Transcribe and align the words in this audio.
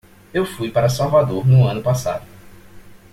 Eu 0.33 0.47
fui 0.47 0.71
para 0.71 0.89
Salvador 0.89 1.45
no 1.47 1.67
ano 1.67 1.83
passado. 1.83 2.25